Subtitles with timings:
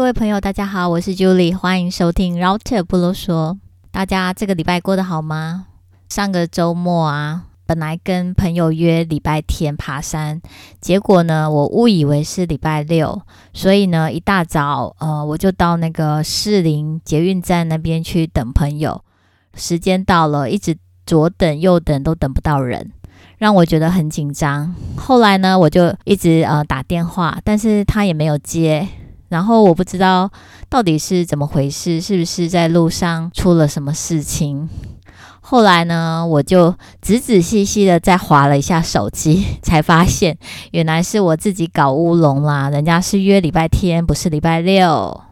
[0.00, 3.58] 各位朋友，大家好，我是 Julie，欢迎收听 Router 不啰嗦。
[3.90, 5.66] 大家这个礼拜过得好吗？
[6.08, 10.40] 上个周末啊，本来跟朋友约礼拜天爬山，
[10.80, 13.20] 结果呢，我误以为是礼拜六，
[13.52, 19.04] 所以呢，一大早呃，我就到那个士林捷运站那边去等朋友。
[19.54, 22.90] 时间到了，一直左等右等都等不到人，
[23.36, 24.74] 让我觉得很紧张。
[24.96, 28.88] 后来呢，我就一直呃打电话，但是他也没有接。
[29.30, 30.30] 然后我不知道
[30.68, 34.68] 到底是怎么回事，是不是在路上出了什么事情？
[35.40, 40.36] 后来呢，我就仔仔细细的再划了一下手机， 才发现
[40.72, 42.68] 原来是我自己搞乌龙啦。
[42.70, 45.22] 人家是约礼拜天，不是礼拜六。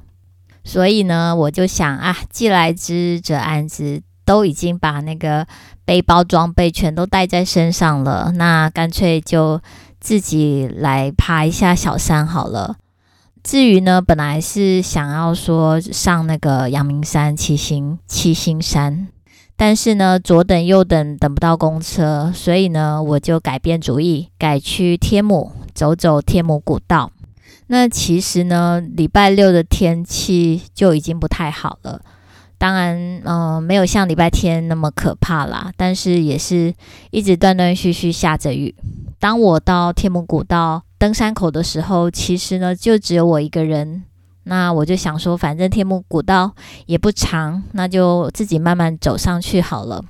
[0.65, 5.47] 所以呢，我就想啊，既来之则安之，都已经把那个
[5.85, 9.61] 背包装备全都带在身上了，那干脆就
[10.01, 12.77] 自己来爬一下小山好了。
[13.49, 19.09] 至于呢，本来是想要说上那个阳明山七星七星山，
[19.57, 27.11] 但是呢，左等右等等不到公车，所以呢，我就改变主意，改去天母走走天母古道。
[27.69, 32.03] 那其实呢，礼拜六的天气就已经不太好了，
[32.59, 36.75] 当然，嗯、呃，没有像礼拜天那么可怕啦，但是也是
[37.11, 38.75] 一直断断续续下着雨。
[39.19, 44.03] 当我到天母古道登山口的时候，其实呢就只有我一个人。
[44.45, 46.53] 那我就想说，反正天目古道
[46.87, 50.03] 也不长，那就自己慢慢走上去好了。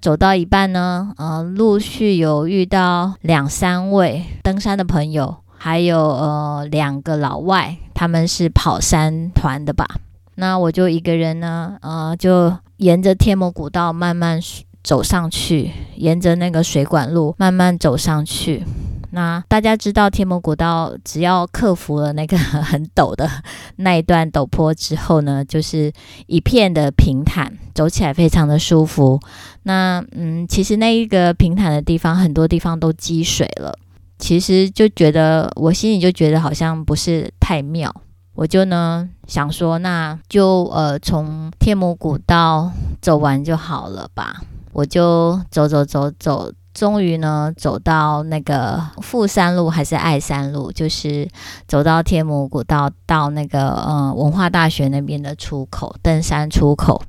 [0.00, 9.86] 走到一半呢，呃，陆续有遇到两三位登山的朋友，还有呃两个老外，他们是跑山团的吧。
[10.36, 14.40] 那我就一个人呢，呃，就沿着天目古道慢慢
[14.82, 18.64] 走上去，沿着那个水管路慢慢走上去。
[19.12, 23.28] 那大家知道天母古道，只要克服了那个 很陡的
[23.76, 25.92] 那一段陡坡之后呢，就是
[26.26, 29.20] 一片的平坦，走起来非常的舒服。
[29.64, 33.76] 那嗯，其实那一个平坦的地方，很多地方都积水了。
[34.18, 37.94] 其实就觉得我心里就觉得好像不是太妙。
[38.34, 42.70] 我就呢想说，那就呃从天母古道
[43.02, 44.40] 走完就好了吧。
[44.72, 51.28] 我就走走走走，终于呢走到那个富山路还是爱山路，就是
[51.66, 57.02] 走到天母古道到那个呃文化大学那边的出口，登山出口。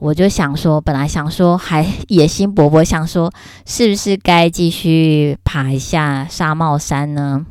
[0.00, 3.32] 我就想说，本来想说还野心勃勃，想说
[3.64, 7.46] 是不是该继续爬一下纱帽山呢？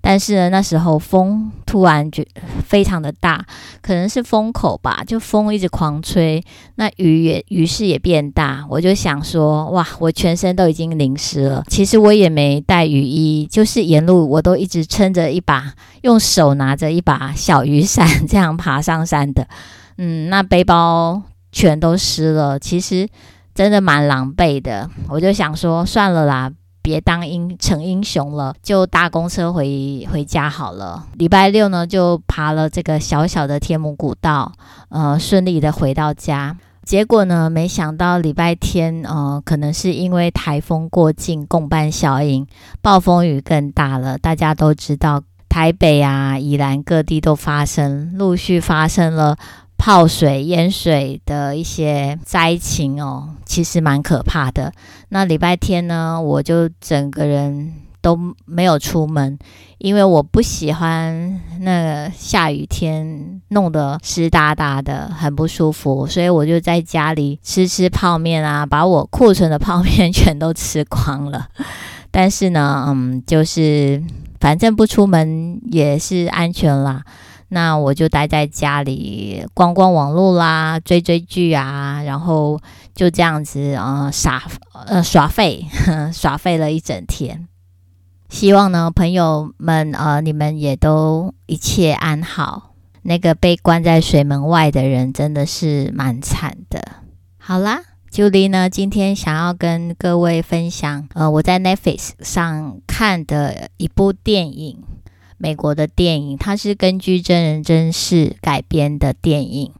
[0.00, 2.24] 但是呢，那时候风突然就
[2.66, 3.44] 非常的大，
[3.80, 6.42] 可能是风口吧，就风一直狂吹，
[6.76, 8.64] 那雨也于是也变大。
[8.68, 11.64] 我就想说，哇，我全身都已经淋湿了。
[11.68, 19.46] 其实我也没带雨衣，就是沿路我都一直撑着一把，用手拿着一把小雨伞这样爬上山的。
[19.98, 23.08] 嗯，那背包全都湿了，其实
[23.54, 24.88] 真的蛮狼狈的。
[25.08, 26.52] 我就想说，算了啦。
[26.88, 31.04] 别当英成英雄了，就搭公车回回家好了。
[31.18, 34.50] 礼拜六呢，就爬了这个小小的天母古道，
[34.88, 36.56] 呃，顺利的回到家。
[36.86, 42.46] 结果呢，没想到礼拜天，呃，可能是因为台风过境，共伴效应，
[42.80, 44.16] 暴风雨更大了。
[44.16, 49.36] 大家都知道，台北啊、宜兰各地都发生，陆续发生了。
[49.78, 54.72] 泡水淹水的一些灾情哦，其实蛮可怕的。
[55.08, 57.72] 那礼拜天呢，我就整个人
[58.02, 59.38] 都没有出门，
[59.78, 66.06] 因为我不喜欢那个下雨天弄得湿哒哒的，很不舒服。
[66.06, 71.48] 所以我就在家里吃吃泡面啊，把我库存的泡面全都吃光了。
[72.10, 74.02] 但是呢，嗯，就是
[74.40, 77.04] 反正不出门也是安全啦。
[77.48, 82.60] 那我就待在家里逛逛网络啦，追追剧啊，然后
[82.94, 84.42] 就这样子啊、傻
[84.86, 85.66] 呃耍废
[86.12, 87.48] 耍废了一整天。
[88.28, 92.74] 希望呢，朋友们呃，你们也都一切安好。
[93.02, 96.82] 那个被关在水门外的人真的是蛮惨的。
[97.38, 97.80] 好啦
[98.12, 104.82] ，Julie 呢，今天想要跟各位分享呃我在 Netflix 上看的一部电影。
[105.38, 109.72] 美国的电影，它是根据真人真事改编的电影。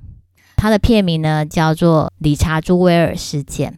[0.56, 3.72] 它的片名呢叫做《理查·朱威尔事件》。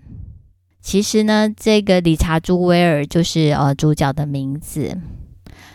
[0.80, 4.98] 其实呢，这个理查·朱威尔就是呃主角的名字。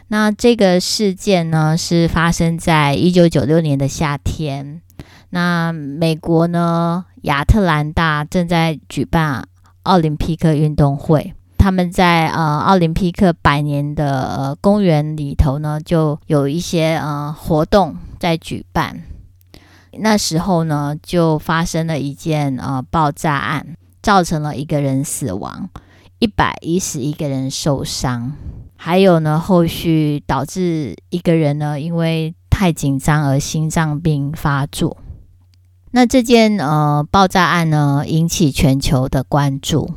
[0.07, 4.81] 那这个事件呢是发生在一九九六年的夏天。
[5.31, 9.47] 那美国呢亚特兰大正在举办
[9.83, 11.33] 奥林匹克运动会。
[11.65, 19.01] 他们在呃奥林匹克百年的呃公园里头呢，就有一些呃活动在举办。
[19.97, 25.67] 那时候呢，就发生了一件呃爆炸案，造成了一个人死亡，
[26.19, 28.33] 一百一十一个人受伤，
[28.77, 34.97] 还有呢，后续导致一个人呢因为太紧张而心脏病发作。
[35.89, 39.89] 那这件呃爆炸案呢，引起全球的关注，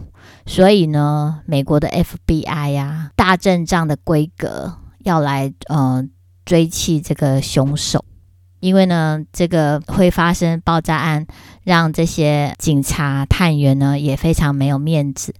[0.48, 4.74] 所以呢，美国的 FBI 呀、大阵仗的规格
[5.04, 6.02] 要来呃
[6.46, 8.02] 追缉这个凶手，
[8.58, 11.26] 因为呢，这个会发生爆炸案，
[11.64, 15.34] 让这些警察探员呢也非常没有面子，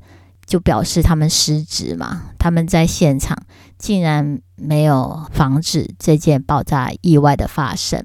[0.44, 3.37] 就表示他们失职嘛，他们在现场
[3.78, 8.04] 竟然没有防止这件爆炸意外的发生。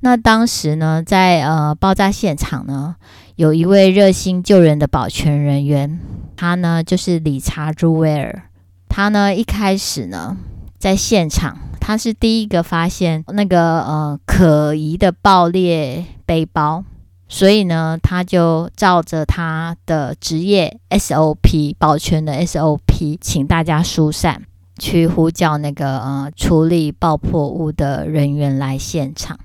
[0.00, 2.96] 那当时呢，在呃爆炸现场呢，
[3.40, 5.98] 有一位热心救人的保全人员，
[6.36, 8.42] 他呢就是理查·朱威尔。
[8.86, 10.36] 他呢一开始呢
[10.76, 16.84] 在现场，他是第一个发现那个呃可疑的爆裂背包，
[17.28, 24.42] 所以呢他就照着他的职业 SOP 保全的 SOP，请大家疏散，
[24.78, 29.40] 去呼叫那个呃处理爆破物的人员来现场。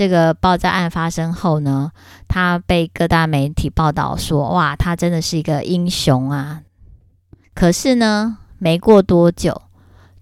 [0.00, 1.92] 这个爆炸案发生后呢，
[2.26, 6.62] 他被各大媒体报道说：“哇，他真的是一个英雄啊！”
[7.52, 9.60] 可是呢，没过多久，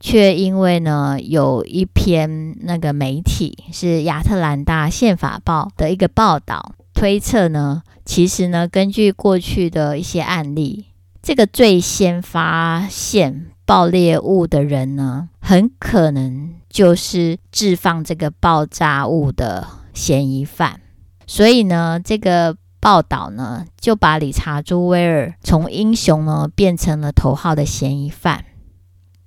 [0.00, 10.86] 却因为呢有一篇那个媒体是亚特兰大宪法报的一个报道，推测呢，其实呢，根据过去的一些案例，
[11.22, 16.54] 这个最先发现爆裂物的人呢，很可能。
[16.70, 20.80] 就是置放这个爆炸物的嫌疑犯，
[21.26, 28.44] 所以呢，这个报道呢就把理查·朱威尔从英雄呢变成了头号的嫌疑犯。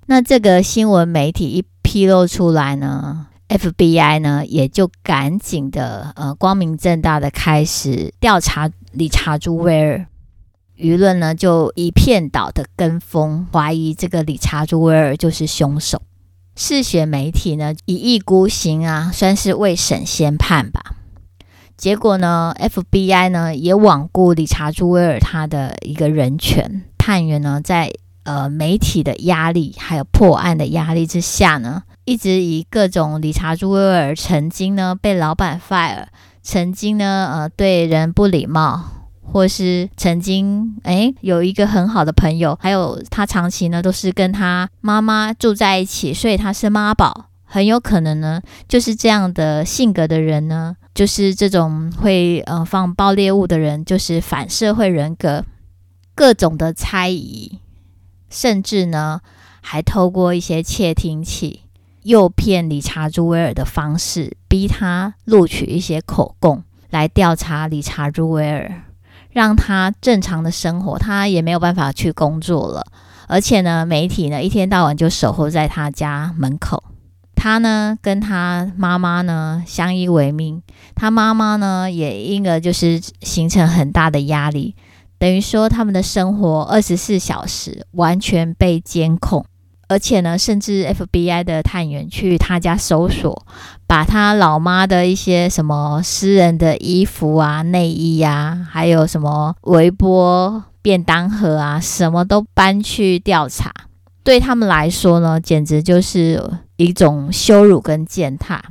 [0.05, 10.05] 那这个新闻媒体一披露出来呢，FBI 呢也就赶紧的呃光明正大的开始调查理查·朱威尔，
[10.81, 16.01] 舆论呢就一片倒的跟风，怀疑这个理查·朱威尔就是凶手。
[16.55, 20.95] 嗜血媒体呢，一意孤行啊，算是未审先判吧。
[21.77, 27.93] 结果呢，FBI 呢也罔顾理查·朱威尔他的一个人权，探员呢在
[28.23, 36.07] 呃媒体的压力还有破案的压力之下呢，一直以各种理查·朱威尔曾经呢被老板 fire，
[36.41, 39.00] 曾经呢呃对人不礼貌。
[39.31, 55.45] 或是曾经诶有一个很好的朋友，还有他长期呢都是跟他妈妈住在一起，所以他是妈宝，很有可能呢就是这样的性格的人呢，就是这种会呃放爆裂物的人，就是反社会人格，
[56.13, 57.59] 各种的猜疑，
[58.29, 59.21] 甚至呢
[59.61, 61.61] 还透过一些窃听器
[62.03, 68.83] 诱骗理查·朱威尔的方式，逼他录取一些口供来调查理查·朱威尔。
[69.31, 72.85] 让他正常的生活，他也没有办法去工作了。
[73.27, 76.83] 而且呢，媒体呢一天到晚就守候在他家门口。
[77.33, 80.61] 他呢跟他妈妈呢相依为命，
[80.93, 84.75] 他妈妈呢也因而就是形成很大的压力，
[85.17, 89.43] 等于说他们的生活二十四小时完全被监控。
[89.91, 93.45] 而且呢，甚至 FBI 的探员去他家搜索，
[93.85, 103.69] 把他老妈的一些什么私人的衣服啊、内衣啊，还有什么微波便当盒啊，什么都搬去调查。
[104.23, 106.41] 对他们来说呢，简直就是
[106.77, 108.63] 一种羞辱跟践踏。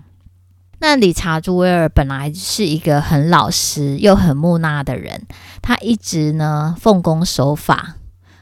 [0.78, 5.26] 那理查·朱威尔本来是一个很老实又很木讷的人，
[5.60, 7.96] 他一直呢奉公守法，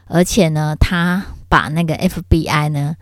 [0.05, 1.25] 而且呢他。
[1.49, 2.95] 把那个 FBI 呢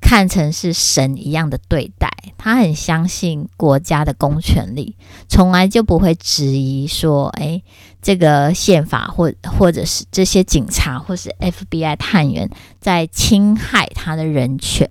[0.00, 4.96] 看成是神一样的对待，他很相信国家的公权力，
[5.28, 7.62] 从来就不会质疑说，哎，
[8.02, 14.90] 这个宪法或或者是这些警察或是 FBI 探员在侵害他的人权，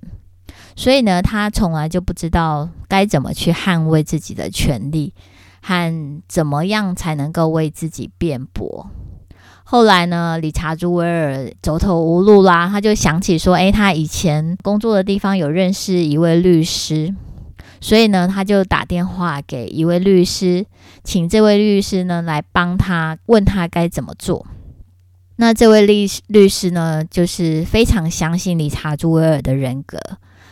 [0.76, 5.14] 所以呢，他从来就不知道该怎么去捍卫自己的权利
[5.62, 8.90] 和怎么样才能够为自己辩驳。
[9.66, 17.16] 后来呢，理查·朱威尔走投无路啦，他就想起说，诶，他以前工作的地方有认识一位律师，
[17.80, 20.66] 所以呢，他就打电话给一位律师，
[21.04, 24.46] 请这位律师呢来帮他，问他该怎么做。
[25.38, 29.98] 那这位律律师呢，就是非常相信理查·朱威尔的人格，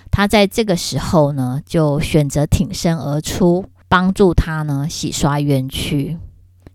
[0.10, 6.18] 他在这个时候呢，就选择挺身而出，帮助他呢洗刷冤屈。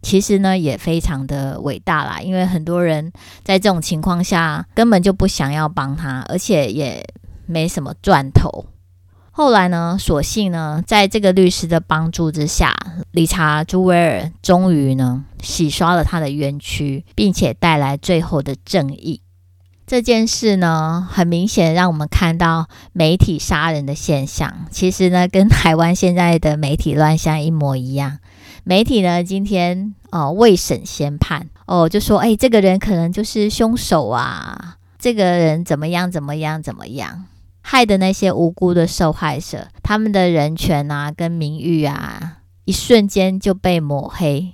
[0.02, 3.12] 其实呢也非常的伟大啦，因为很多人
[3.42, 7.04] 在这种情况下根本就不想要帮他，而且也
[7.46, 8.66] 没什么赚头。
[9.32, 12.74] 后来呢，所幸呢，在这个律师的帮助之下，
[13.10, 19.20] 理查·朱维尔终于呢洗刷了他的冤屈，并且带来最后的正义。
[19.86, 24.66] 这件事呢，很明显让我们看到媒体杀人的现象。
[24.70, 28.18] 其实呢，跟台湾现在的媒体乱象一模一样。
[28.68, 37.26] 媒体呢，今天哦未审先判哦，就说诶，这个人可能就是凶手啊，这个人怎么样怎么样怎么样，
[37.60, 44.52] 害的那些无辜的受害者，他们的人权啊跟名誉啊，一瞬间就被抹黑。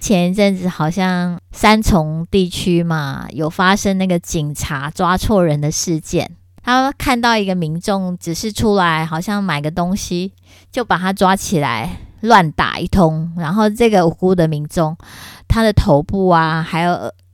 [0.00, 6.30] 前一阵子好像三重地区嘛，有发生那个警察抓错人的事件。
[6.62, 10.32] 他看到一个民众只是出来好像买个东西，
[10.70, 13.30] 就把他抓起来乱打一通。
[13.36, 14.96] 然后这个无辜的民众，
[15.46, 16.92] 他的头部啊，还有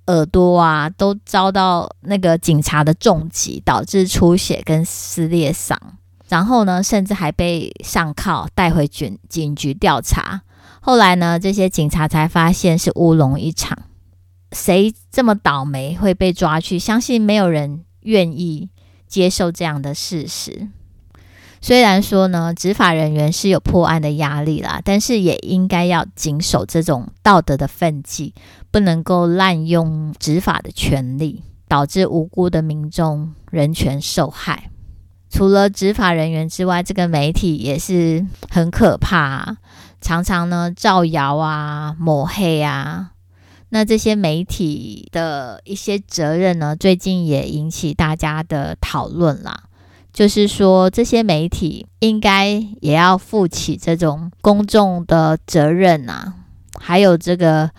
[0.09, 5.81] 耳朵啊，都遭到那个警察的重击，导致出血跟撕裂伤。
[6.29, 10.43] 然后呢，甚至还被上铐带回警警局调查。
[10.81, 13.79] 后来呢，这些警察才发现是乌龙一场。
[14.53, 16.79] 谁这么倒霉会被抓去？
[16.79, 18.71] 相信没有人愿意
[19.07, 20.69] 接受这样的事实。
[21.61, 28.33] 虽然说呢，执法人员是有破案的压力啦，但是也应该要谨守这种道德的分际，
[28.71, 34.71] 不能够滥用执法的权力，导致无辜的民众人权受害。
[35.31, 39.59] 除了执法人员之外，这个媒体也是很可怕。
[40.01, 43.11] 常常呢造谣啊、抹黑啊，
[43.71, 49.65] 那这些媒体的一些责任呢，最近也引起大家的讨论啦。
[50.19, 52.49] 就是说，这些媒体应该
[52.81, 56.35] 也要负起这种公众的责任啊。
[56.77, 57.71] 还有这个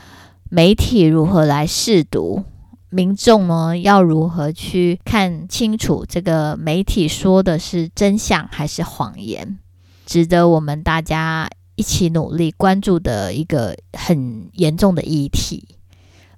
[0.49, 2.45] 媒体如何来试读，
[2.89, 9.59] 民众呢要如何去看清楚这个媒体说的是真相还是谎言，
[10.05, 11.49] 值得我们大家。
[11.75, 15.65] 一起努力关注的一个很严重的议题，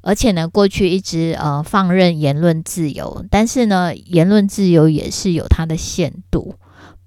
[0.01, 6.55] 而且呢，过去一直呃放任言论自由，但是呢，言论自由也是有它的限度，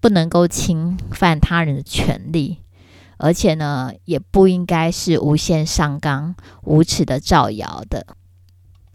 [0.00, 2.58] 不能够侵犯他人的权利，
[3.16, 8.06] 而且呢，也不应该是无限上纲、无耻的造谣的。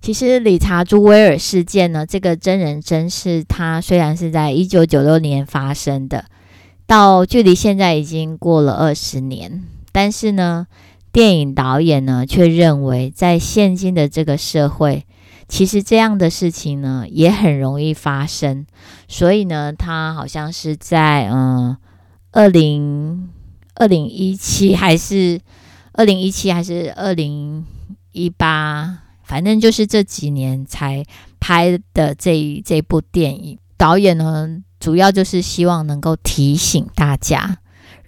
[0.01, 6.25] 其实理查·朱威尔事件呢，这个真人真事，它虽然是在一九九六年发生的。
[6.88, 10.65] 到距离现在已经过了二十年，但是呢，
[11.12, 15.06] 电影导演呢却认为，在现今的这个社会，
[15.48, 18.66] 其实这样的事情呢也很容易发生。
[19.08, 21.75] 所以呢，他好像是在嗯，
[22.32, 23.30] 二零
[23.75, 25.39] 二零一七还是
[25.94, 27.66] 二零一七还是二零
[28.12, 31.04] 一八，反正就是这几年才
[31.39, 33.58] 拍的这这部电影。
[33.78, 37.59] 导演呢，主要就是希望能够提醒大家，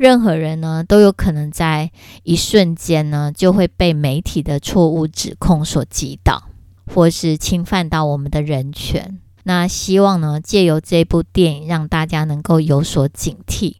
[0.01, 1.91] 任何人呢都有可能在
[2.23, 6.41] 一瞬间呢就会被媒体的错误指控所击倒，
[6.87, 9.19] 或是侵犯到我们的人权。
[9.43, 13.75] 那希望呢借由这部电影让大家能够有所警惕。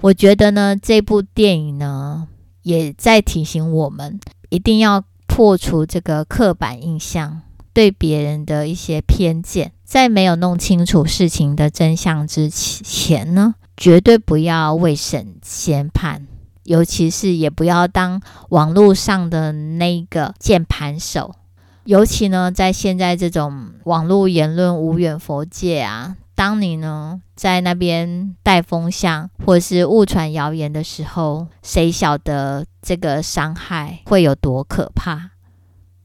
[0.00, 2.26] 我觉得呢这部电影呢
[2.62, 7.42] 也在提醒我们，一定要破除这个刻板印象。
[7.72, 16.26] 对别人的一些偏见，在没有弄清楚事情的真相之前呢，绝对不要未审先判，
[16.64, 21.34] 尤其是也不要当网络上的那个键盘手。
[21.84, 35.31] 尤其呢，在现在这种网络言论无远佛界啊，当你呢在那边带风向或是误传谣言的时候，谁晓得这个伤害会有多可怕？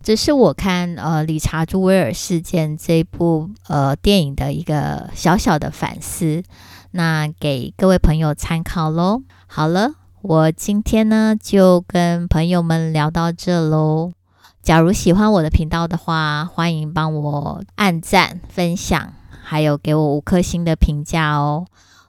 [0.08, 6.44] 这是我看呃理查·朱维尔事件这部呃电影的一个小小的反思，
[6.92, 9.24] 那给各位朋友参考喽。
[9.48, 14.14] 好了，我今天呢就跟朋友们聊到这喽。
[14.64, 19.12] 假如喜欢我的频道的话，欢迎帮我按赞、分享，
[19.44, 21.66] 还有给我五颗星的评价哦。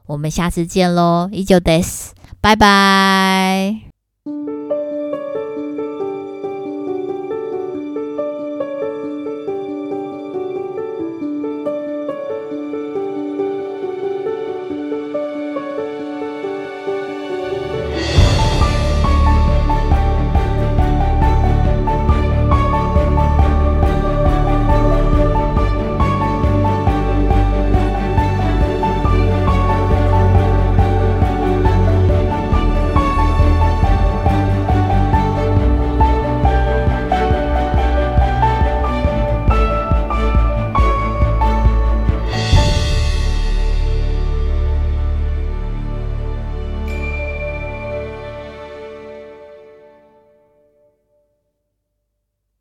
[0.07, 3.81] 我们下次见喽，依旧です，拜拜。